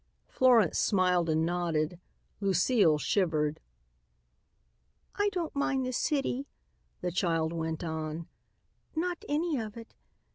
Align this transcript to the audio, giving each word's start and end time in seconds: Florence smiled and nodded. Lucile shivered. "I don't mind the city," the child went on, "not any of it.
Florence 0.27 0.79
smiled 0.79 1.29
and 1.29 1.45
nodded. 1.45 1.99
Lucile 2.39 2.97
shivered. 2.97 3.59
"I 5.13 5.29
don't 5.31 5.55
mind 5.55 5.85
the 5.85 5.93
city," 5.93 6.47
the 7.01 7.11
child 7.11 7.53
went 7.53 7.83
on, 7.83 8.27
"not 8.95 9.23
any 9.29 9.59
of 9.59 9.77
it. 9.77 9.93